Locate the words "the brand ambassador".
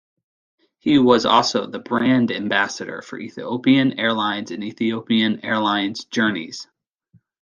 1.67-3.03